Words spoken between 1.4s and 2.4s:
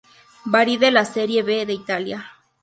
B de Italia.